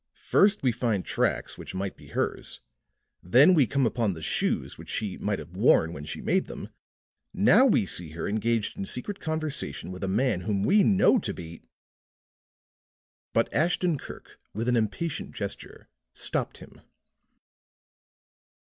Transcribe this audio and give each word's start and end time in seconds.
First 0.31 0.63
we 0.63 0.71
find 0.71 1.05
tracks 1.05 1.59
which 1.59 1.75
might 1.75 1.95
be 1.95 2.07
hers, 2.07 2.59
then 3.21 3.53
we 3.53 3.67
come 3.67 3.85
upon 3.85 4.15
the 4.15 4.21
shoes 4.23 4.75
which 4.75 4.89
she 4.89 5.15
might 5.19 5.37
have 5.37 5.55
worn 5.55 5.93
when 5.93 6.05
she 6.05 6.21
made 6.21 6.45
them, 6.47 6.69
now 7.35 7.67
we 7.67 7.85
see 7.85 8.09
her 8.13 8.27
engaged 8.27 8.75
in 8.75 8.87
secret 8.87 9.19
conversation 9.19 9.91
with 9.91 10.03
a 10.03 10.07
man 10.07 10.41
whom 10.41 10.63
we 10.63 10.83
know 10.83 11.19
to 11.19 11.35
be" 11.35 11.61
But 13.35 13.53
Ashton 13.53 13.99
Kirk 13.99 14.39
with 14.55 14.67
an 14.67 14.75
impatient 14.75 15.35
gesture 15.35 15.87
stopped 16.13 16.57
him. 16.57 16.81